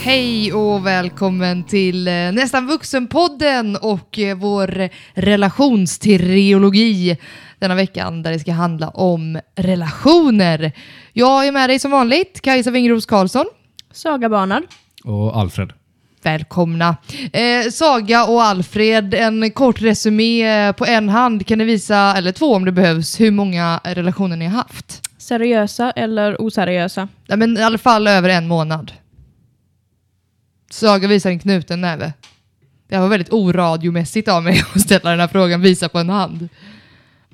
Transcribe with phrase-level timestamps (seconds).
[0.00, 7.16] Hej och välkommen till eh, Nästan vuxen-podden och eh, vår relationsteologi
[7.58, 10.72] denna veckan där det ska handla om relationer.
[11.12, 13.46] Jag är med dig som vanligt, Kajsa Wingros Karlsson.
[13.92, 14.62] Saga Barnard.
[15.04, 15.72] Och Alfred.
[16.22, 16.96] Välkomna.
[17.32, 21.46] Eh, Saga och Alfred, en kort resumé på en hand.
[21.46, 25.02] Kan ni visa, eller två om det behövs, hur många relationer ni har haft?
[25.18, 27.08] Seriösa eller oseriösa?
[27.26, 28.92] Ja, men I alla fall över en månad.
[30.70, 32.12] Saga visar en knuten näve.
[32.88, 36.48] Det var väldigt oradiomässigt av mig att ställa den här frågan, visa på en hand.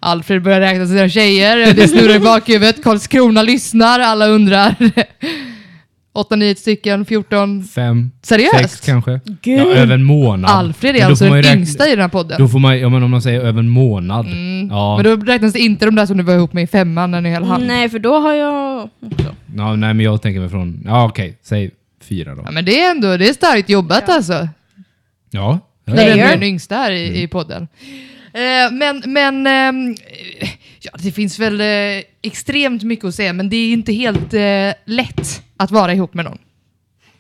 [0.01, 4.75] Alfred börjar räkna sina tjejer, det snurrar i bakhuvudet, Karlskrona lyssnar, alla undrar.
[6.17, 7.65] 8, 9 stycken, 14.
[7.65, 8.59] Fem, Seriöst?
[8.59, 9.21] sex kanske.
[9.43, 9.59] Gud.
[9.59, 10.51] Ja, över en månad.
[10.51, 12.41] Alfred är alltså får man den yngsta i den här podden.
[12.41, 14.27] Då får man, ja men om man säger över en månad.
[14.71, 14.97] Ja.
[14.97, 17.21] Men då räknas det inte de där som du var ihop med i femman när
[17.21, 17.67] ni höll hand.
[17.67, 18.89] Nej, för då har jag...
[19.57, 21.71] ja, nej men jag tänker mig från, ja okej, säg
[22.05, 22.43] fyra då.
[22.45, 24.49] Ja, men det är ändå det är starkt jobbat alltså.
[25.31, 25.59] Ja.
[25.85, 27.69] När du är den yngsta här i, i podden.
[28.35, 29.97] Eh, men men ehm,
[30.81, 34.35] ja, det finns väl eh, extremt mycket att säga, men det är ju inte helt
[34.35, 36.39] eh, lätt att vara ihop med någon.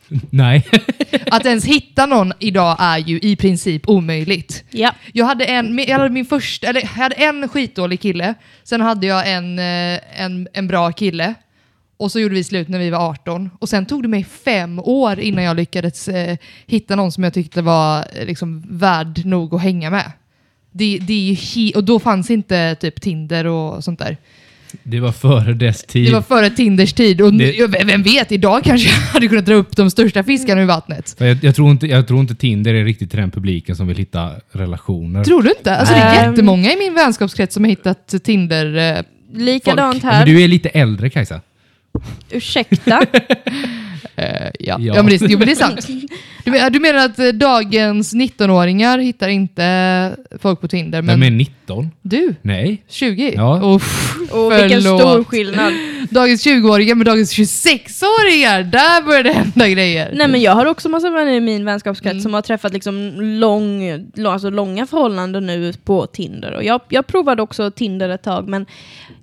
[0.30, 0.66] Nej.
[1.30, 4.64] Att ens hitta någon idag är ju i princip omöjligt.
[4.70, 4.94] Ja.
[5.12, 9.06] Jag hade en, jag hade min första, eller jag hade en skitdålig kille, sen hade
[9.06, 11.34] jag en, eh, en, en bra kille.
[11.96, 13.50] Och så gjorde vi slut när vi var 18.
[13.58, 16.36] Och sen tog det mig fem år innan jag lyckades eh,
[16.66, 20.12] hitta någon som jag tyckte var eh, liksom, värd nog att hänga med.
[20.72, 24.16] Det, det är ju he- och då fanns inte typ Tinder och sånt där.
[24.82, 26.06] Det var före dess tid.
[26.08, 29.46] Det var före Tinders tid och Det- nu, vem vet, idag kanske jag hade kunnat
[29.46, 31.16] dra upp de största fiskarna ur vattnet.
[31.18, 33.96] Jag, jag, tror inte, jag tror inte Tinder är riktigt till den publiken som vill
[33.96, 35.24] hitta relationer.
[35.24, 35.76] Tror du inte?
[35.76, 36.30] Alltså det är Ehm.
[36.30, 38.96] jättemånga i min vänskapskrets som har hittat Tinder.
[38.96, 40.26] Eh, Likadant Men här.
[40.26, 41.40] du är lite äldre Kajsa.
[42.30, 43.00] Ursäkta.
[44.16, 44.50] Eh, ja.
[44.60, 44.76] Ja.
[44.78, 45.02] Ja.
[45.02, 45.86] men det, jo, men det är sant.
[46.44, 51.32] Du, men- du menar att eh, dagens 19-åringar hittar inte folk på Tinder, men Vem
[51.32, 51.90] är 19?
[52.02, 52.82] du, Nej.
[52.88, 53.32] 20?
[53.36, 53.60] Ja.
[53.74, 55.00] Uff, Och vilken förlåt.
[55.00, 55.72] stor skillnad.
[56.10, 60.12] Dagens 20-åringar med dagens 26-åringar, där börjar det hända grejer.
[60.14, 62.22] Nej men jag har också massa vänner i min vänskapskrets Mm.
[62.22, 66.52] som har träffat liksom lång, lång, alltså långa förhållanden nu på Tinder.
[66.54, 68.66] Och jag, jag provade också Tinder ett tag men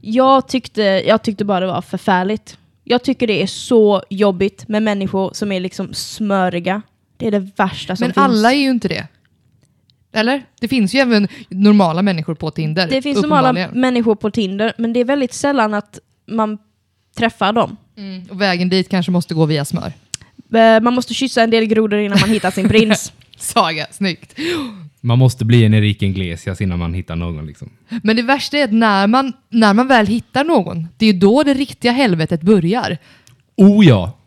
[0.02, 2.58] jag tyckte, jag tyckte bara det var förfärligt.
[2.84, 6.82] Jag tycker det är så jobbigt med människor som är liksom smöriga.
[7.18, 8.24] Det är det värsta som men finns.
[8.24, 9.08] alla är ju inte det.
[10.14, 10.44] Eller?
[10.60, 12.88] Det finns ju även normala människor på Tinder.
[12.90, 16.58] Det finns normala människor på Tinder, men det är väldigt sällan att man
[17.18, 17.78] träffar dem.
[17.98, 18.24] Mm.
[18.30, 19.94] Och vägen dit kanske måste gå via smör.
[20.54, 23.14] Eh, Man måste kyssa en del grodor innan man hittar sin prins.
[23.38, 24.40] Saga, snyggt.
[25.02, 27.70] Man måste bli en Enrique Iglesias innan man hittar någon liksom.
[28.04, 31.20] Men det värsta är att när man, när man väl hittar någon, det är ju
[31.20, 32.98] då det riktiga helvetet börjar.
[33.58, 34.18] Oh ja!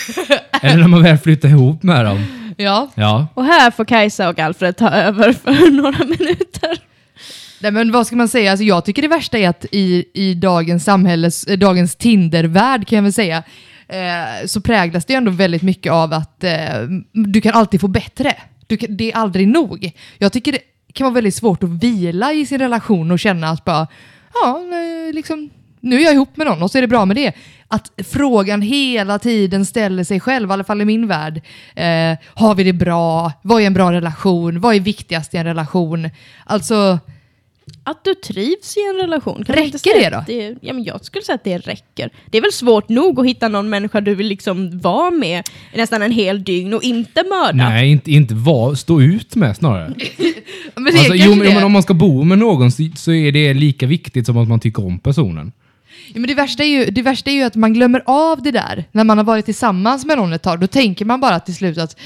[0.62, 2.24] Eller när man väl flyttar ihop med dem.
[2.56, 2.90] Ja.
[2.94, 3.26] Ja.
[3.34, 6.78] Och här får Kajsa och Alfred ta över för några minuter.
[7.60, 8.50] Nej, men vad ska man säga?
[8.50, 12.96] Alltså, jag tycker det värsta är att i, i dagens samhälles, eh, dagens Tinder-värld kan
[12.96, 13.42] jag väl säga,
[13.88, 16.52] eh, så präglas det ändå väldigt mycket av att eh,
[17.12, 18.36] du kan alltid få bättre.
[18.68, 19.90] Du det är aldrig nog.
[20.18, 23.64] Jag tycker det kan vara väldigt svårt att vila i sin relation och känna att
[23.64, 23.86] bara,
[24.34, 24.60] ja,
[25.12, 27.32] liksom, nu är jag ihop med någon och så är det bra med det.
[27.68, 31.36] Att frågan hela tiden ställer sig själv, i alla fall i min värld.
[31.74, 33.32] Eh, har vi det bra?
[33.42, 34.60] Vad är en bra relation?
[34.60, 36.10] Vad är viktigast i en relation?
[36.44, 36.98] Alltså,
[37.84, 39.44] att du trivs i en relation.
[39.44, 42.10] Kan Räcker det att Det, ja, men jag skulle säga att det räcker.
[42.30, 46.02] Det är väl svårt nog att hitta någon människa du vill liksom vara med nästan
[46.02, 47.68] en hel dygn och inte mörda.
[47.68, 49.94] Nej, inte, inte var, stå ut med snarare.
[50.74, 53.54] men det Alltså, jo, men om man ska bo med någon så, så är det
[53.54, 55.52] lika viktigt som att man tycker om personen.
[56.12, 58.50] Ja, men det, värsta är ju, det värsta är ju att man glömmer av det
[58.50, 60.60] där när man har varit tillsammans med någon ett tag.
[60.60, 61.96] Då tänker man bara till slut att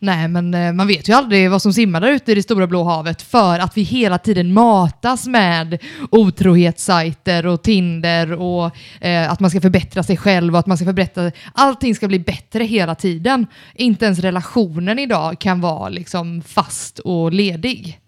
[0.00, 2.66] nej, men eh, man vet ju aldrig vad som simmar där ute i det stora
[2.66, 5.78] blå havet för att vi hela tiden matas med
[6.10, 10.84] otrohetssajter och Tinder och eh, att man ska förbättra sig själv och att man ska
[10.84, 11.32] förbättra...
[11.52, 13.46] Allting ska bli bättre hela tiden.
[13.74, 18.00] Inte ens relationen idag kan vara liksom fast och ledig.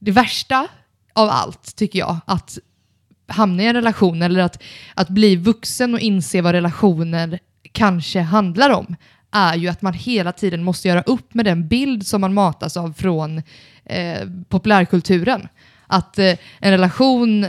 [0.00, 0.68] det värsta
[1.12, 2.58] av allt tycker jag, att
[3.26, 4.62] hamna i en relation eller att,
[4.94, 7.38] att bli vuxen och inse vad relationer
[7.72, 8.96] kanske handlar om,
[9.30, 12.76] är ju att man hela tiden måste göra upp med den bild som man matas
[12.76, 13.42] av från
[13.84, 15.48] eh, populärkulturen.
[15.86, 17.46] Att eh, en relation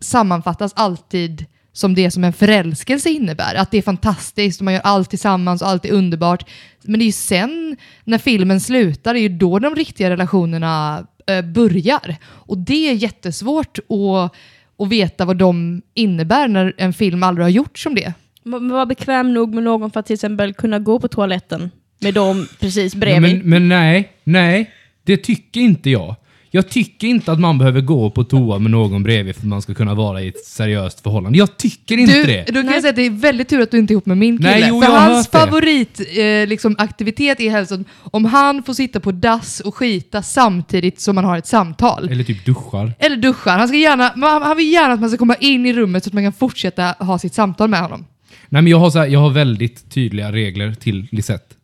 [0.00, 3.54] sammanfattas alltid som det som en förälskelse innebär.
[3.54, 6.50] Att det är fantastiskt och man gör allt tillsammans och allt är underbart.
[6.82, 11.06] Men det är ju sen när filmen slutar, det är ju då de riktiga relationerna
[11.26, 12.16] eh, börjar.
[12.24, 14.34] Och det är jättesvårt att,
[14.78, 18.14] att veta vad de innebär när en film aldrig har gjorts som det.
[18.44, 21.70] Man var bekväm nog med någon för att till exempel kunna gå på toaletten
[22.00, 23.36] med dem precis bredvid.
[23.38, 24.70] men, men nej, nej.
[25.06, 26.16] Det tycker inte jag.
[26.50, 29.62] Jag tycker inte att man behöver gå på toa med någon bredvid för att man
[29.62, 31.38] ska kunna vara i ett seriöst förhållande.
[31.38, 32.44] Jag tycker inte Du, det.
[32.46, 32.74] då kan Nej.
[32.74, 34.50] jag säga att det är väldigt tur att du inte är ihop med min kille.
[34.50, 39.12] Nej, jo, för hans favoritaktivitet eh, liksom, aktivitet är helst om han får sitta på
[39.12, 42.08] dass och skita samtidigt som man har ett samtal.
[42.10, 42.92] Eller typ duschar.
[42.98, 43.58] Eller duschar.
[43.58, 46.10] Han, ska gärna, man- han vill gärna att man ska komma in i rummet så
[46.10, 48.04] att man kan fortsätta ha sitt samtal med honom.
[48.48, 51.54] Nej, men jag har, så här, jag har väldigt tydliga regler till Lisette.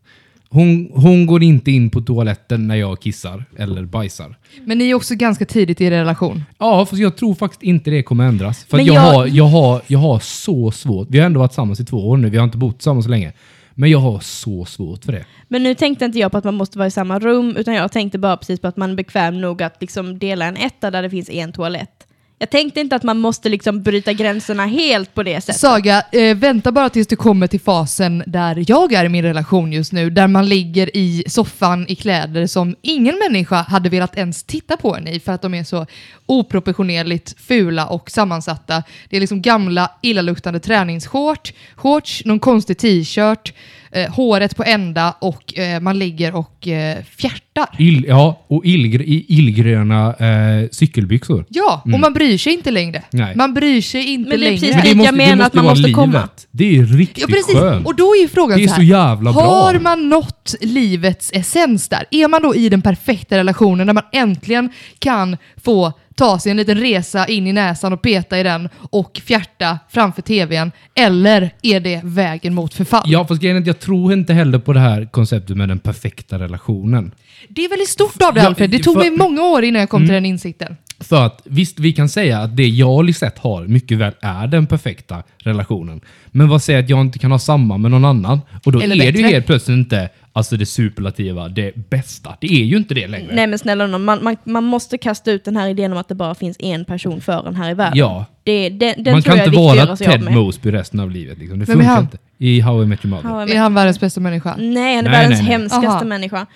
[0.53, 4.39] Hon, hon går inte in på toaletten när jag kissar eller bajsar.
[4.65, 6.43] Men ni är också ganska tidigt i er relation.
[6.59, 8.65] Ja, fast jag tror faktiskt inte det kommer ändras.
[8.65, 11.07] För Men att jag, jag- Har, jag, har, jag har så svårt.
[11.11, 12.31] Vi har ändå varit tillsammans i två år nu.
[12.31, 13.33] Vi har inte bott tillsammans så länge.
[13.75, 15.25] Men jag har så svårt för det.
[15.49, 17.93] Men nu tänkte inte jag på att man måste vara i samma rum, utan jag
[17.93, 21.03] tänkte bara precis på att man är bekväm nog att liksom dela en etta där
[21.03, 22.07] det finns en toalett.
[22.43, 25.61] Jag tänkte inte att man måste liksom bryta gränserna helt på det sättet.
[25.61, 29.73] Saga, eh, vänta bara tills du kommer till fasen där jag är i min relation
[29.73, 34.45] just nu, där man ligger i soffan i kläder som ingen människa hade velat ens
[34.45, 35.87] titta på en i för att de är så
[36.27, 38.83] oproportionerligt fula och sammansatta.
[39.09, 43.53] Det är liksom gamla illaluktande träningsshorts, shorts, någon konstig t-shirt,
[43.93, 47.69] eh, håret på ända och eh, man ligger och eh, fjärtar.
[47.79, 51.45] Il, ja, och illgr, i illgröna eh, cykelbyxor.
[51.49, 53.03] Ja, och man bryr sig inte längre.
[53.11, 53.37] Nej.
[53.37, 54.61] Man bryr sig inte Men det är längre.
[54.61, 55.95] precis Men dit det måste, jag det menar måste att man måste livet.
[55.97, 56.29] komma.
[56.51, 57.55] Det är riktigt Ja, precis.
[57.55, 57.87] skönt.
[57.87, 58.89] Och då är ju frågan Det är så så här.
[58.89, 59.43] jävla bra.
[59.43, 62.05] Har man nått livets essens där?
[62.11, 66.57] Är man då i den perfekta relationen där man äntligen kan få ta sig en
[66.57, 70.73] liten resa in i näsan och peta i den och fjärta framför tvn?
[70.95, 73.03] Eller är det vägen mot förfall?
[73.07, 75.79] Ja, fast grejen är att jag tror inte heller på det här konceptet med den
[75.79, 77.13] perfekta relationen.
[77.49, 78.71] Det är väldigt stort av det Ja, Alfred.
[78.71, 79.15] Det tog för- Mm.
[79.19, 80.77] mig många år innan jag kom till den insikten.
[81.01, 84.47] För att visst, vi kan säga att det jag och Lisette har mycket väl är
[84.47, 86.01] den perfekta relationen.
[86.31, 88.41] Men vad säger att jag inte kan ha samma med någon annan?
[88.65, 89.27] Och då Eller är det ju bättre.
[89.35, 92.37] helt plötsligt inte alltså det superlativa, det bästa.
[92.41, 93.35] Det är ju inte det längre.
[93.35, 96.09] Nej men snälla nån, man, man, man måste kasta ut den här idén om att
[96.09, 97.99] det bara finns en person för en här i världen.
[97.99, 98.25] Ja.
[98.45, 100.33] Det, den den Man tror kan inte vara Ted med.
[100.35, 101.39] Mosby resten av livet.
[101.39, 101.59] Liksom.
[101.59, 102.03] Det Vem är funkar han?
[102.05, 102.19] inte.
[102.39, 103.55] I How I Met Your Mother.
[103.55, 104.55] Är han världens bästa människa?
[104.59, 105.51] Nej, han är Nej, världens nej, nej.
[105.53, 106.05] hemskaste Aha.
[106.05, 106.47] människa.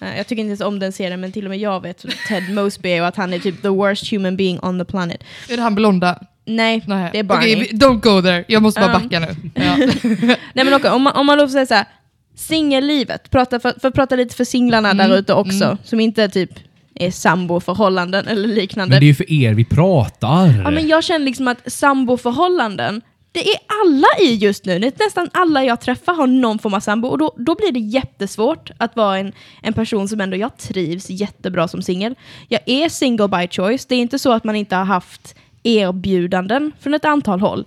[0.00, 2.54] Eh, Jag tycker inte ens om den serien, men till och med jag vet Ted
[2.54, 5.24] Mosby är och att han är typ the worst human being on the planet.
[5.50, 6.18] Är det han blonda?
[6.44, 7.10] Nej, Nej.
[7.12, 7.54] det är Barney.
[7.56, 8.44] Okej, vi- don't go there.
[8.48, 9.02] Jag måste bara Um.
[9.02, 9.26] backa nu.
[9.54, 9.76] Ja.
[10.54, 11.84] Nej men okej, om man, om man då säger så här,
[12.38, 16.28] singellivet, prata för, för att prata lite för singlarna Mm, där ute också, som inte
[16.28, 16.50] typ
[16.94, 18.94] är samboförhållanden eller liknande.
[18.94, 20.62] Men det är ju för er vi pratar.
[20.64, 23.02] Ja, men jag känner liksom att samboförhållanden,
[23.32, 24.72] det är alla i just nu.
[24.72, 27.80] Är nästan alla jag träffar har någon form av sambo och då, då blir det
[27.80, 29.32] jättesvårt att vara en,
[29.62, 32.14] en person som ändå, jag trivs jättebra som singel.
[32.48, 35.34] Jag är single by choice, det är inte så att man inte har haft
[35.68, 37.64] erbjudanden från ett antal håll.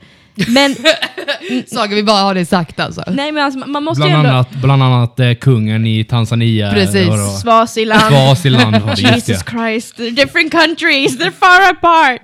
[0.48, 0.75] Men,
[1.68, 3.03] Saga, vi bara har det sagt alltså.
[3.07, 4.30] nej men alltså, man måste bland, ju ändå...
[4.30, 6.71] annat, bland annat eh, kungen i Tanzania.
[6.74, 7.07] Precis.
[7.42, 8.01] Swaziland.
[8.01, 9.51] Swaziland var det, just Jesus det.
[9.51, 12.21] Christ, they're different countries, they're far apart.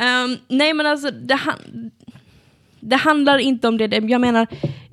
[0.00, 1.90] Um, nej men alltså, det, han-
[2.80, 3.86] det handlar inte om det.
[3.86, 4.46] Det- Jag menar,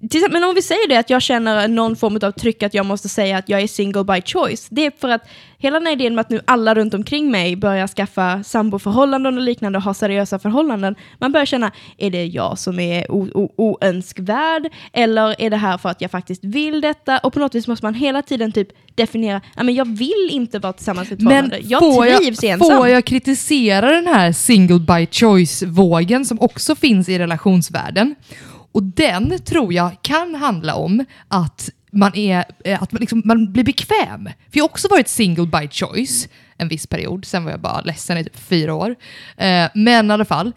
[0.09, 2.74] till exempel, men om vi säger det att jag känner någon form av tryck att
[2.74, 4.68] jag måste säga att jag är single by choice.
[4.69, 5.21] Det är för att
[5.59, 9.42] hela den här idén med att nu alla runt omkring mig börjar skaffa samboförhållanden och
[9.44, 10.95] liknande och ha seriösa förhållanden.
[11.19, 13.05] Man börjar känna, är det jag som är
[13.58, 14.74] oönskvärd?
[14.93, 17.17] Eller är det här för att jag faktiskt vill detta?
[17.17, 20.74] Och på något vis måste man hela tiden typ definiera, men jag vill inte vara
[20.74, 21.60] tillsammans i ett Men förhållande.
[21.67, 22.77] Jag trivs jag, ensam.
[22.77, 28.15] får jag kritisera den här single by choice-vågen som också finns i relationsvärlden?
[28.72, 33.51] Och den tror jag kan handla om att man, är, eh, att man, liksom, man
[33.51, 34.24] blir bekväm.
[34.24, 36.27] För jag har också varit single by choice
[36.58, 38.96] en viss period, sen var jag bara ledsen i typ fyra år.
[39.38, 40.51] Eh, men i alla fall,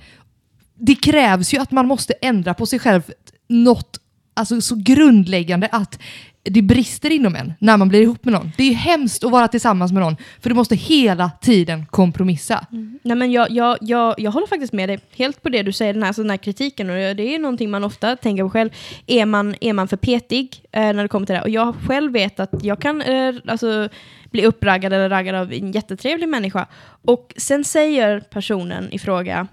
[0.74, 3.02] det krävs ju att man måste ändra på sig själv
[3.48, 3.98] något
[4.34, 5.98] alltså, så grundläggande att
[6.42, 8.52] det brister inom en när man blir ihop med någon.
[8.56, 12.66] Det är hemskt att vara tillsammans med någon för du måste hela tiden kompromissa.
[12.72, 12.98] Mm.
[13.02, 15.92] Nej, men jag, jag, jag, jag håller faktiskt med dig helt på det du säger,
[15.92, 16.90] den här, alltså den här kritiken.
[16.90, 18.70] Och det är någonting man ofta tänker på själv.
[19.06, 21.42] Är man, är man för petig eh, när det kommer till det?
[21.42, 23.88] Och jag själv vet att jag kan eh, alltså,
[24.30, 26.66] bli uppraggad eller raggad av en jättetrevlig människa.
[27.02, 29.46] Och sen säger personen i fråga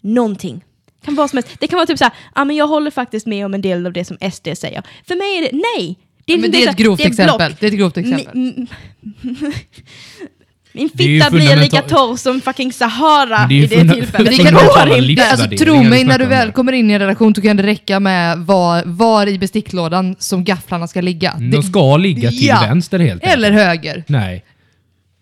[0.00, 0.64] någonting.
[1.04, 1.56] Kan vara som helst.
[1.58, 3.86] Det kan vara typ så här, ah, men jag håller faktiskt med om en del
[3.86, 4.82] av det som SD säger.
[5.08, 5.98] För mig är det, nej!
[6.26, 7.56] Det Men det är ett grovt det är exempel.
[7.60, 8.66] Det är ett grovt exempel.
[10.76, 14.36] Min, är fitta blir lika torr som fucking Sahara det är i det tillfället.
[14.36, 15.26] Det går inte.
[15.26, 18.00] Alltså, tro mig, när du väl kommer in i en relation så kan det räcka
[18.00, 21.34] med var, var i besticklådan som gafflarna ska ligga.
[21.52, 22.60] De ska ligga till Ja.
[22.60, 23.32] vänster helt enkelt.
[23.32, 24.04] Eller höger.
[24.06, 24.44] Nej.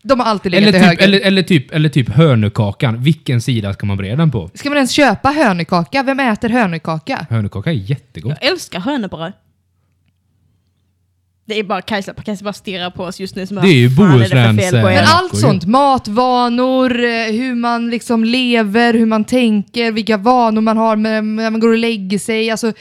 [0.02, 1.04] De har alltid legat Eller till typ, höger.
[1.04, 3.02] eller, eller, typ, eller typ hönökakan.
[3.02, 4.50] Vilken sida ska man breda den på?
[4.54, 6.02] Ska man ens köpa hönökaka?
[6.02, 7.26] Vem äter hönökaka?
[7.30, 8.38] Hönökaka är jättegott.
[8.40, 9.32] Jag älskar hönöbröd.
[11.44, 13.88] Det är bara Kajsa, Kajsa bara stirrar på oss just nu som Det är ju
[13.88, 17.32] "Vad fan är det för Bohusläns, fel på eh, er?" Men allt sånt, matvanor, eh,
[17.32, 21.78] hur man liksom lever, hur man tänker, vilka vanor man har när man går och
[21.78, 22.50] lägger sig.
[22.50, 22.72] Alltså,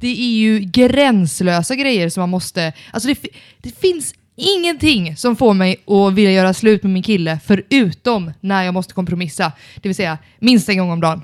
[0.00, 2.72] det är ju gränslösa grejer som man måste...
[2.92, 3.18] Alltså det,
[3.58, 8.62] det finns ingenting som får mig att vilja göra slut med min kille förutom när
[8.64, 9.52] jag måste kompromissa.
[9.82, 11.22] Det vill säga minst en gång om dagen.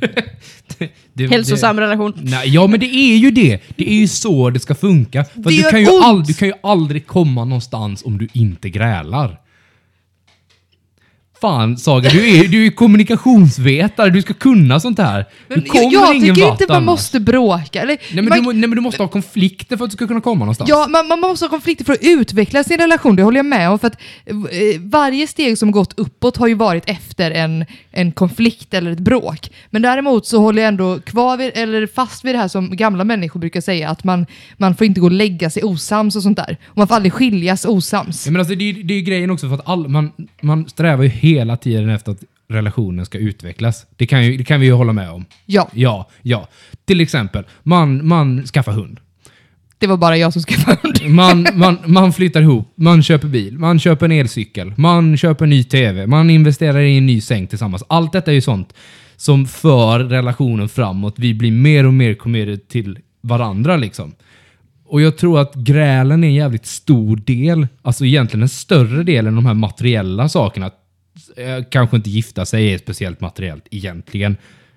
[1.12, 2.12] Det- Hälsosam relation.
[2.22, 3.60] Nej, ja, men det är ju det.
[3.76, 5.24] Det är ju så det ska funka.
[5.24, 6.26] För Det du, kan ju ont.
[6.26, 9.40] du kan ju aldrig komma någonstans om du inte grälar.
[11.40, 14.10] Fan Saga, du är du är kommunikationsvetare.
[14.10, 15.24] Du ska kunna sånt här.
[15.48, 16.86] Du kommer jag, ingen tycker inte man annars.
[16.86, 17.82] måste bråka.
[17.82, 20.06] Eller, Nej men, man, du, nej men du måste ha konflikter för att du ska
[20.06, 20.70] kunna komma någonstans.
[20.70, 23.70] Ja, man, man måste ha konflikter för att utveckla sin relation, det håller jag med
[23.70, 23.78] om.
[23.78, 28.74] För att eh, varje steg som gått uppåt har ju varit efter en, en konflikt
[28.74, 29.50] eller ett bråk.
[29.70, 33.04] Men däremot så håller jag ändå kvar vid, eller fast vid det här som gamla
[33.04, 34.26] människor brukar säga, att man,
[34.56, 36.56] man får inte gå och lägga sig osams och sånt där.
[36.66, 38.26] Och man får aldrig skiljas osams.
[38.26, 41.04] Ja, men alltså, det, det är ju grejen också för att all, man, man strävar
[41.04, 43.86] ju hela tiden efter att relationen ska utvecklas.
[43.96, 45.24] Det kan, ju, det kan vi ju hålla med om.
[45.46, 46.48] Ja, Ja, ja.
[46.84, 49.00] Till exempel, man, man skaffar hund.
[49.78, 51.08] det var bara jag som skrev under.
[51.08, 55.64] Man, man, man flyttar ihop, man köper bil, man köper en elcykel, man köper ny
[55.64, 57.84] TV, man investerar i en ny säng tillsammans.
[57.88, 58.74] Allt detta är ju sånt
[59.16, 61.14] som för relationen framåt.
[61.18, 64.14] Vi blir mer och mer committed till varandra liksom.
[64.88, 69.26] Och jag tror att grälen är en jävligt stor del, alltså egentligen en större del
[69.26, 70.70] än de här materiella sakerna.
[71.36, 74.36] Eh, Kanske inte gifta sig är speciellt materiellt egentligen.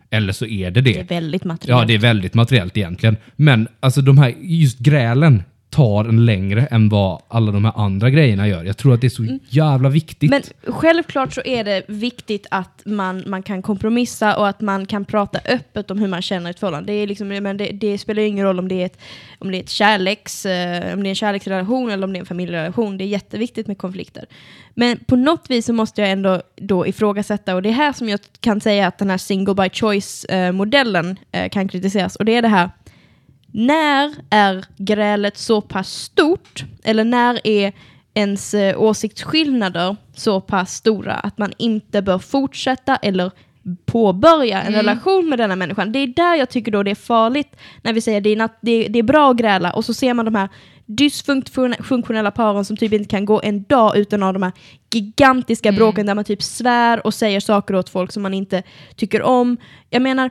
[0.09, 0.93] Eller så är det det.
[0.93, 1.81] Det är väldigt materiellt.
[1.81, 3.17] Ja, det är väldigt materiellt egentligen.
[3.35, 8.09] Men alltså de här, just grälen tar en längre än vad alla de här andra
[8.09, 8.63] grejerna gör.
[8.63, 10.29] Jag tror att det är så jävla viktigt.
[10.29, 15.05] Men självklart så är det viktigt att man, man kan kompromissa och att man kan
[15.05, 16.93] prata öppet om hur man känner ett förhållande.
[16.93, 18.99] Det, är liksom, men det, det spelar ju ingen roll om det är, ett,
[19.39, 22.21] om det är, ett kärleks, eh, om det är en kärleksrelation eller om det är
[22.21, 22.97] en familjerelation.
[22.97, 24.25] Det är jätteviktigt med konflikter.
[24.73, 28.09] Men på något vis så måste jag ändå då ifrågasätta, och det är här som
[28.09, 32.15] jag kan säga att den här single by choice-modellen eh, kan kritiseras.
[32.15, 32.69] Och det är det här,
[33.51, 37.73] när är grälet så pass stort, eller när är
[38.13, 43.31] ens eh, åsiktsskillnader så pass stora att man inte bör fortsätta eller
[43.85, 45.91] påbörja en relation med denna människan.
[45.91, 48.49] Det är där jag tycker då det är farligt när vi säger att det är,
[48.61, 50.49] det är, det är bra att gräla och så ser man de här
[50.85, 54.51] dysfunktionella paren som typ inte kan gå en dag utan ha de här
[54.93, 58.63] gigantiska bråken där man typ svär och säger saker åt folk som man inte
[58.95, 59.57] tycker om.
[59.89, 60.29] Jag menar,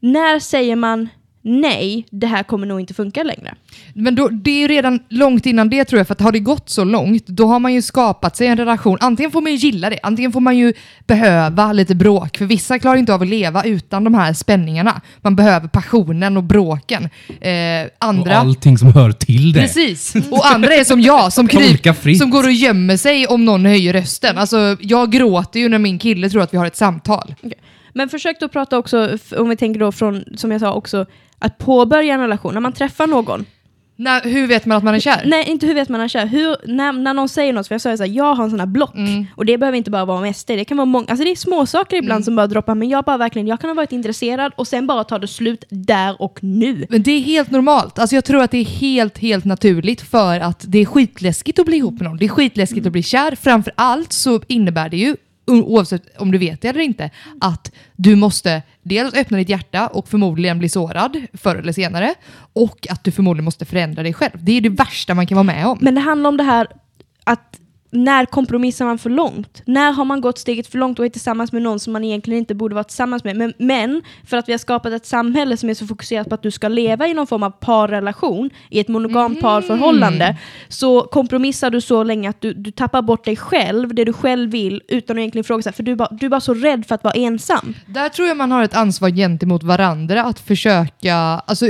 [0.00, 1.08] när säger man
[1.42, 3.54] nej, det här kommer nog inte funka längre?
[3.94, 6.38] Men då, det är ju redan långt innan det tror jag, för att har det
[6.38, 8.98] gått så långt, då har man ju skapat sig en relation.
[9.00, 10.72] Antingen får man ju gilla det, antingen får man ju
[11.06, 15.00] behöva lite bråk, för vissa klarar inte av att leva utan de här spänningarna.
[15.20, 17.08] Man behöver passionen och bråken.
[17.40, 18.36] Eh, och andra...
[18.36, 19.60] allting som hör till det.
[19.60, 20.14] Precis.
[20.30, 22.18] Och andra är som jag, som, Tolka kryp, fritt.
[22.18, 24.38] som går och gömmer sig om någon höjer rösten.
[24.38, 27.34] Alltså, jag gråter ju när min kille tror att vi har ett samtal.
[27.92, 31.06] Men försök då prata också, om vi tänker då från, som jag sa också,
[31.38, 32.54] att påbörja en relation.
[32.54, 33.44] När man träffar någon,
[33.96, 35.22] När, hur vet man att man är kär?
[35.26, 37.80] nej inte hur vet man är kär, hur, när, när någon säger något, för jag
[37.80, 39.26] sa ju såhär, jag har en sån här block, Mm.
[39.36, 41.36] och det behöver inte bara vara om SD, det kan vara många, alltså det är
[41.36, 44.52] små saker ibland som bara droppar, men jag bara verkligen, jag kan ha varit intresserad
[44.56, 46.86] och sen bara ta det slut där och nu.
[46.90, 47.98] Men det är helt normalt.
[47.98, 51.66] Alltså jag tror att det är helt, helt naturligt för att det är skitläskigt att
[51.66, 52.16] bli ihop med någon.
[52.16, 53.34] Det är skitläskigt att bli kär.
[53.40, 55.16] Framför allt så innebär det ju,
[55.48, 60.08] oavsett om du vet det eller inte, att du måste dels öppna ditt hjärta och
[60.08, 62.14] förmodligen bli sårad förr eller senare.
[62.52, 64.44] Och att du förmodligen måste förändra dig själv.
[64.44, 65.78] Det är det värsta man kan vara med om.
[65.80, 66.66] Men det handlar om det här
[67.24, 69.62] att när kompromissar man för långt?
[69.64, 72.38] När har man gått steget för långt och är tillsammans med någon som man egentligen
[72.38, 73.36] inte borde vara tillsammans med?
[73.36, 76.42] Men, men för att vi har skapat ett samhälle som är så fokuserat på att
[76.42, 80.36] du ska leva i någon form av parrelation, i ett monogamt parförhållande,
[80.68, 84.50] så kompromissar du så länge att du, du tappar bort dig själv, det du själv
[84.50, 86.94] vill, utan att egentligen ifrågasätta, för du är, bara, du är bara så rädd för
[86.94, 87.74] att vara ensam.
[87.86, 91.66] Där tror jag man har ett ansvar gentemot varandra att försöka, alltså,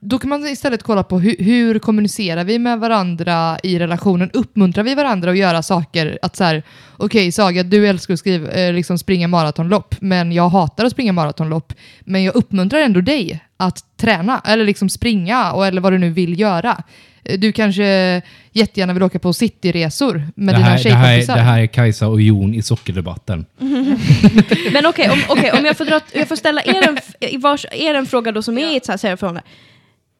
[0.00, 4.30] då kan man istället kolla på hur, hur kommunicerar vi med varandra i relationen?
[4.32, 6.18] Uppmuntrar vi varandra att göra saker?
[6.22, 6.62] Att så här,
[6.96, 11.12] okej Saga, du älskar att skriva, eh, liksom springa maratonlopp, men jag hatar att springa
[11.12, 11.72] maratonlopp.
[12.00, 16.10] Men jag uppmuntrar ändå dig att träna, eller liksom springa, och, eller vad du nu
[16.10, 16.82] vill göra.
[17.24, 18.22] Eh, Du kanske
[18.52, 21.36] jättegärna vill åka på cityresor med det, dina här, det, här, tjejkompisar.
[21.36, 23.46] det här är Kajsa och Jon i sockerdebatten.
[24.72, 26.88] Men okej, om, okej, om jag får, dra, jag får ställa er
[27.20, 29.48] en, vars, er en fråga då som är i ett så här serieförhållande.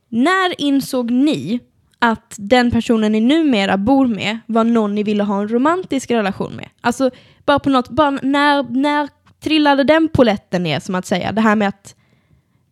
[0.08, 1.60] När insåg ni
[2.04, 6.52] att den personen ni numera bor med var någon ni ville ha en romantisk relation
[6.52, 6.68] med.
[6.80, 7.10] Alltså,
[7.44, 9.08] bara på något, bara när, när
[9.42, 11.32] trillade den poletten ner, som att säga?
[11.32, 11.94] Det här med att...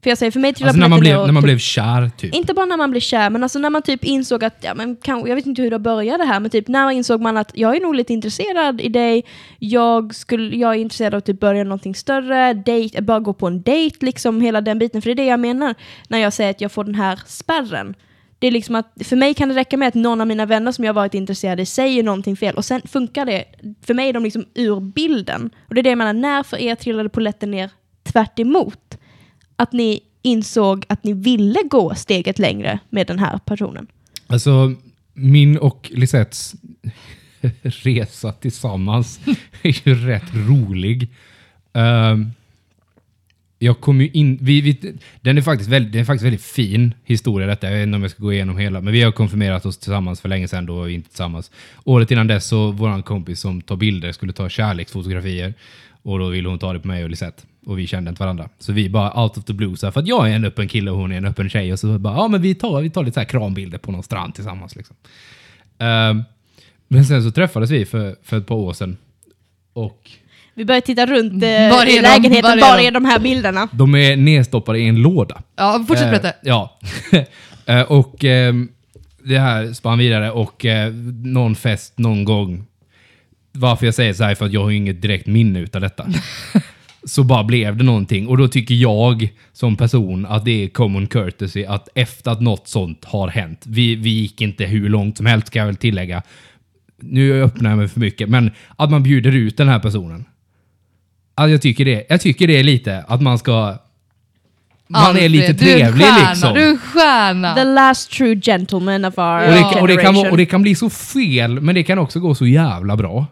[0.03, 1.59] För jag säger, för mig trillade Alltså när man, blev, och när man typ- blev
[1.59, 2.35] kär, typ.
[2.35, 4.97] Inte bara när man blev kär, men alltså när man typ insåg att, ja men
[4.97, 7.77] kan, jag vet inte hur det började här, men typ när insåg man att jag
[7.77, 9.25] är nog lite intresserad i dig,
[9.59, 13.47] jag, skulle, jag är intresserad av att typ börja någonting större, date, bara gå på
[13.47, 15.75] en dejt, liksom hela den biten, för det är det jag menar
[16.09, 17.95] när jag säger att jag får den här spärren.
[18.41, 20.73] Det är liksom att, för mig kan det räcka med att någon av mina vänner
[20.73, 23.45] som jag varit intresserad i säger någonting fel och sen funkar det.
[23.83, 25.51] För mig är de liksom ur bilden.
[25.69, 27.71] Och det är det jag menar, när för er trillade polletten ner
[28.03, 28.99] tvärt emot?
[29.57, 33.87] Att ni insåg att ni ville gå steget längre med den här personen.
[34.27, 34.75] Alltså,
[35.15, 36.55] min och Lisettes
[37.63, 39.21] resa tillsammans
[39.63, 41.09] är ju rätt rolig.
[41.73, 42.31] Ehm,
[43.63, 44.39] jag kom ju in...
[44.41, 47.67] Vi, vi, den, är faktiskt väldigt, den är faktiskt väldigt fin historia detta.
[47.67, 50.21] Jag vet inte om jag ska gå igenom hela, men vi har konfirmerat oss tillsammans
[50.21, 51.51] för länge sedan, då var vi inte tillsammans.
[51.85, 55.55] Året innan dess så vår kompis som tar bilder skulle ta kärleksfotografier
[56.03, 57.43] och då ville hon ta det på mig och Lisette.
[57.67, 58.49] Och vi kände inte varandra.
[58.59, 60.69] Så vi bara out of the blue, så här, för att jag är en öppen
[60.69, 61.73] kille och hon är en öppen tjej.
[61.73, 64.03] Och så bara, ja men vi tar, vi tar lite så här krambilder på någon
[64.03, 64.77] strand tillsammans.
[64.77, 64.97] Liksom.
[65.79, 66.23] Ehm,
[66.89, 68.97] men sen så träffades vi för, för ett par år sedan.
[69.73, 70.11] Och
[70.61, 72.01] vi började titta runt eh, Var är i de?
[72.03, 72.87] lägenheten, Var är var de?
[72.87, 73.69] är de här bilderna?
[73.73, 75.43] de är nedstoppade i en låda.
[75.57, 76.33] Ja, fortsätt Eh, berätta.
[76.43, 76.79] ja.
[77.67, 78.69] Eh, och ehm,
[79.25, 80.93] det här spann vidare och eh,
[81.25, 82.65] någon fest någon gång.
[83.53, 85.81] Varför jag säger så här är för att jag har ju inget direkt minne utav
[85.81, 86.07] detta.
[87.05, 91.07] så bara blev det någonting och då tycker jag som person att det är common
[91.07, 93.63] courtesy att efter att något sånt har hänt.
[93.67, 96.23] Vi, vi gick inte hur långt som helst ska jag väl tillägga.
[97.03, 100.25] Nu öppnar jag mig för mycket, men att man bjuder ut den här personen.
[101.35, 102.07] Alltså jag tycker det.
[102.09, 103.77] Jag tycker det är lite att man ska...
[104.93, 106.55] Man är Alfred, lite du är en trevlig stjärna, liksom.
[106.55, 107.55] Du är en stjärna.
[107.55, 109.81] The last true gentleman of our Och det, Ja.
[109.81, 112.47] och, det kan, och det kan bli så fel, men det kan också gå så
[112.47, 113.27] jävla bra.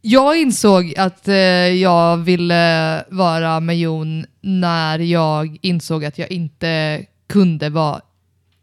[0.00, 7.02] Jag insåg att eh, jag ville vara med Jon när jag insåg att jag inte
[7.28, 8.00] kunde vara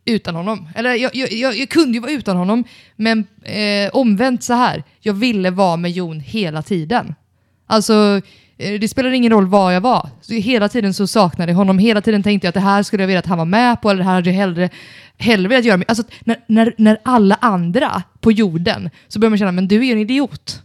[0.05, 0.69] utan honom.
[0.75, 2.63] Eller jag, jag, jag, jag kunde ju vara utan honom,
[2.95, 4.83] men eh, omvänt så här.
[4.99, 7.15] Jag ville vara med Jon hela tiden.
[7.67, 8.21] Alltså,
[8.61, 10.09] det spelar ingen roll var jag var.
[10.21, 11.79] Så hela tiden så saknade jag honom.
[11.79, 13.89] Hela tiden tänkte jag att det här skulle jag vilja att han var med på,
[13.89, 14.69] eller det här hade jag hellre,
[15.17, 15.83] hellre velat göra.
[15.87, 19.83] Alltså, när, när, när alla andra på jorden så börjar man känna, men du är
[19.83, 20.61] ju en idiot.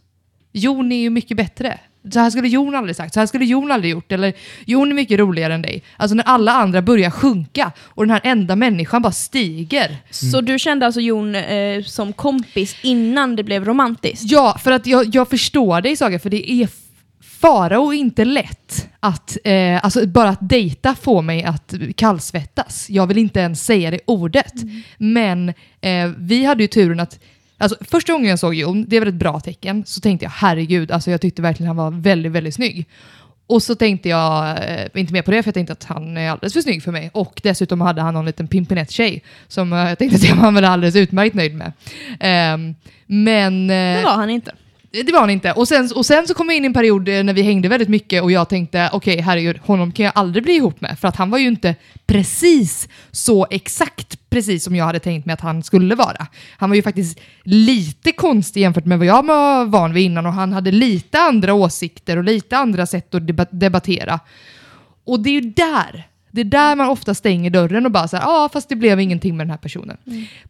[0.53, 1.79] Jon är ju mycket bättre.
[2.13, 4.33] Så här skulle Jon aldrig sagt, så här skulle Jon aldrig gjort, eller
[4.65, 5.83] Jon är mycket roligare än dig.
[5.97, 9.97] Alltså när alla andra börjar sjunka och den här enda människan bara stiger.
[10.11, 14.31] Så du kände alltså Jon eh, som kompis innan det blev romantiskt?
[14.31, 16.69] Ja, för att jag, jag förstår dig Saga, för det är
[17.37, 22.91] f- fara och inte lätt att, eh, alltså bara att dejta får mig att kallsvettas.
[22.91, 24.53] Jag vill inte ens säga det ordet.
[24.99, 25.49] Men
[25.81, 27.19] eh, vi hade ju turen att
[27.59, 30.31] Alltså, första gången jag såg Jon, det är väl ett bra tecken, så tänkte jag
[30.31, 32.87] herregud, alltså, jag tyckte verkligen han var väldigt, väldigt snygg.
[33.47, 36.31] Och så tänkte jag, eh, inte mer på det, för jag tänkte att han är
[36.31, 37.11] alldeles för snygg för mig.
[37.15, 41.35] Och dessutom hade han någon liten pimpinett-tjej som jag tänkte att jag var alldeles utmärkt
[41.35, 41.73] nöjd med.
[42.21, 42.75] Ehm,
[43.07, 43.71] men...
[43.71, 44.53] eh, Det var han inte
[45.03, 45.53] det var han inte.
[45.53, 47.69] Och sen, och sen så kom vi in i en period eh, när vi hängde
[47.69, 50.99] väldigt mycket och jag tänkte okej herregud, honom kan jag aldrig bli ihop med.
[50.99, 51.75] För att han var ju inte
[52.07, 56.27] precis så exakt precis som jag hade tänkt mig att han skulle vara.
[56.57, 60.33] Han var ju faktiskt lite konstig jämfört med vad jag var van vid innan och
[60.33, 64.21] han hade lite andra åsikter och lite andra sätt att debattera.
[65.05, 66.07] Och det är ju där,
[66.37, 69.01] det är där man ofta stänger dörren och bara säger ja ah, fast det blev
[69.01, 69.97] ingenting med den här personen.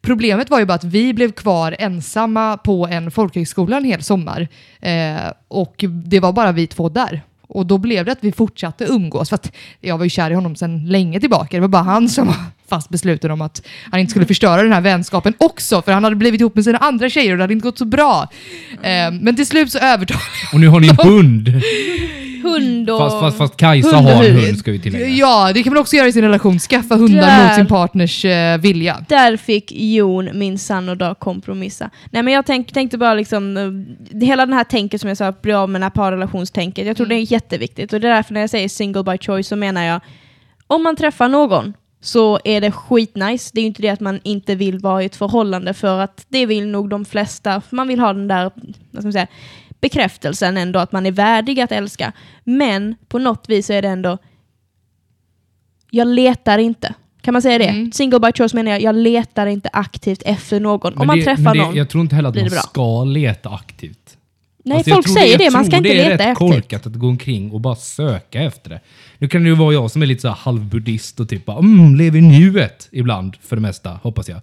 [0.00, 4.48] Problemet var ju bara att vi blev kvar ensamma på en folkhögskola en hel sommar.
[4.80, 5.16] Eh,
[5.48, 7.22] och det var bara vi två där.
[7.48, 9.28] Och då blev det att vi fortsatte umgås.
[9.28, 11.56] För att jag var ju kär i honom sedan länge tillbaka.
[11.56, 12.36] Det var bara han som var
[12.68, 15.82] fast besluten om att han inte skulle förstöra den här vänskapen också.
[15.82, 17.84] För han hade blivit ihop med sina andra tjejer och det hade inte gått så
[17.84, 18.28] bra.
[18.82, 21.48] Eh, men till slut så övertalade Och nu har ni en hund.
[22.48, 22.98] Hund och...
[22.98, 24.46] Fast, fast, fast Kajsa Hund och har en hund.
[24.46, 25.06] hund ska vi tillägga.
[25.06, 26.58] Ja, det kan man också göra i sin relation.
[26.58, 27.46] Skaffa hundar Där.
[27.46, 29.04] mot sin partners eh, vilja.
[29.08, 31.90] Där fick Jon minsann och då kompromissa.
[32.10, 35.32] Nej men jag tänk, tänkte bara liksom, eh, hela den här tänket som jag sa,
[35.32, 37.92] bli av med den här parrelationstänket, jag tror det är jätteviktigt.
[37.92, 40.00] Och det är därför när jag säger single by choice så menar jag,
[40.66, 43.50] om man träffar någon så är det skitnice.
[43.54, 46.26] Det är ju inte det att man inte vill vara i ett förhållande för att
[46.28, 47.62] det vill nog de flesta.
[47.70, 48.42] Man vill ha den där,
[48.90, 49.26] vad ska man säga,
[49.80, 52.12] bekräftelsen ändå att man är värdig att älska.
[52.44, 54.18] Men på något vis så är det ändå,
[55.90, 56.94] jag letar inte.
[57.22, 57.64] Kan man säga det?
[57.68, 57.92] Mm.
[57.92, 60.92] Single by choice menar jag, jag letar inte aktivt efter någon.
[60.92, 61.76] Men Om man det- träffar men det, någon.
[61.76, 62.60] Jag tror inte heller att man det bra.
[62.60, 64.16] ska leta aktivt.
[64.64, 66.30] Nej, Alltså, jag folk tror säger jag det, man ska tror inte det är leta
[66.30, 68.80] rätt korkat att gå omkring och bara söka efter det.
[69.18, 71.58] Nu kan det ju vara jag som är lite så här halvbuddhist och typ bara,
[71.58, 74.40] mm, lever i nuet ibland för det mesta, hoppas jag.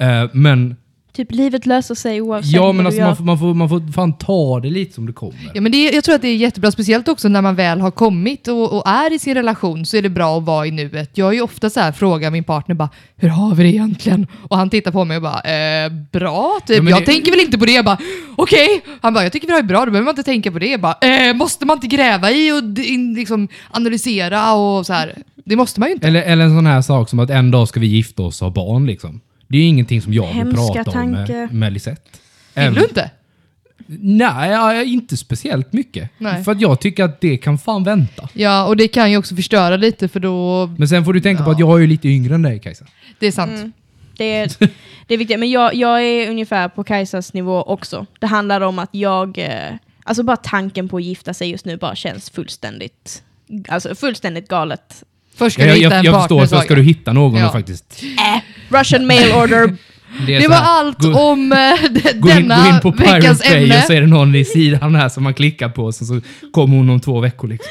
[0.00, 0.76] Eh, men
[1.16, 4.18] Typ livet löser sig oavsett ja, men alltså, man, får, man, får, man får fan
[4.18, 5.50] ta det lite som det kommer.
[5.54, 7.90] Ja, men det, jag tror att det är jättebra, speciellt också när man väl har
[7.90, 11.10] kommit och, och är i sin relation så är det bra att vara i nuet.
[11.14, 14.26] Jag är ju ofta så här, frågar min partner bara, hur har vi det egentligen?
[14.48, 16.76] Och han tittar på mig och bara, eh, bra typ.
[16.76, 17.72] Ja, men jag det- tänker väl inte på det.
[17.72, 17.98] Jag bara,
[18.36, 18.82] okej.
[19.00, 20.66] Han bara, jag tycker vi har det bra, då behöver man inte tänka på det.
[20.66, 20.98] Jag bara,
[21.28, 25.14] eh, måste man inte gräva i och in, liksom, analysera och så här?
[25.44, 26.06] Det måste man ju inte.
[26.06, 28.46] Eller, eller en sån här sak som att en dag ska vi gifta oss och
[28.46, 28.86] ha barn.
[28.86, 29.20] Liksom.
[29.48, 31.32] Det är ju ingenting som jag vill Hemska prata tanke.
[31.32, 32.10] om med, med Lisette.
[32.54, 33.10] Vill Även- du inte?
[33.88, 36.10] Nej, ja, inte speciellt mycket.
[36.18, 36.44] Nej.
[36.44, 38.28] För att jag tycker att det kan fan vänta.
[38.32, 41.42] Ja, och det kan ju också förstöra lite för då, Men sen får du tänka
[41.44, 41.54] på Ja.
[41.54, 42.84] att jag är ju lite yngre än dig Kajsa.
[43.18, 43.50] det är sant.
[43.58, 43.72] Mm.
[44.16, 44.50] Det är,
[45.06, 48.06] det är viktigt, men jag, jag är ungefär på Kajsas nivå också.
[48.20, 51.76] Det handlar om att jag, eh, alltså bara tanken på att gifta sig just nu
[51.76, 53.22] bara känns fullständigt,
[53.68, 55.04] alltså fullständigt galet.
[55.36, 57.12] Först ska Jag, du jag, hitta jag, en jag partner, förstår, så ska du hitta
[57.12, 57.46] någon Ja.
[57.46, 58.02] och faktiskt...
[58.68, 59.76] Russian mail order.
[60.26, 61.58] Det så var här, allt gå, om eh,
[61.90, 63.78] de- gå in, denna gå in på Pirate veckans Bay ämne.
[63.78, 66.20] och så är det någon i sidan här som man klickar på och så, så
[66.52, 67.48] kommer hon om två veckor.
[67.48, 67.70] Liksom.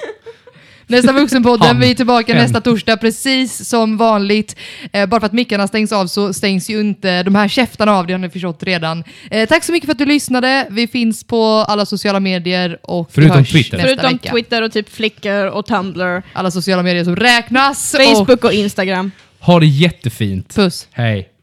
[0.87, 1.79] Nästa vuxenpodden, Han.
[1.79, 2.37] vi är tillbaka En.
[2.37, 4.55] nästa torsdag precis som vanligt.
[4.93, 8.07] Eh, bara för att mickarna stängs av så stängs ju inte de här käftarna av,
[8.07, 9.03] det har ni förstått redan.
[9.31, 10.67] Eh, tack så mycket för att du lyssnade.
[10.69, 13.77] Vi finns på alla sociala medier och Förutom hörs Twitter.
[13.77, 14.31] nästa Förutom vecka.
[14.31, 17.93] Twitter och typ Flickr och Tumblr, Alla sociala medier som räknas.
[17.93, 19.11] Och Facebook och Instagram.
[19.45, 20.55] Ha det jättefint.
[20.55, 20.87] puss.
[20.91, 21.34] Hej.